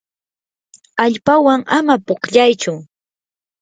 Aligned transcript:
allpawan 1.03 1.61
ama 1.77 1.95
pukllaychu. 2.05 2.73